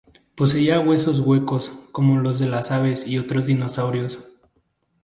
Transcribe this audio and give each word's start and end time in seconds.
Poseía 0.33 0.79
huesos 0.79 1.19
huecos 1.19 1.71
como 1.91 2.17
los 2.21 2.39
de 2.39 2.47
las 2.47 2.71
aves 2.71 3.05
y 3.05 3.19
otros 3.19 3.45
dinosaurios. 3.45 4.17